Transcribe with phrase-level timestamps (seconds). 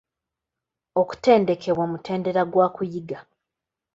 [1.01, 3.19] Okutendekebwa mutendera gwa kuyiga.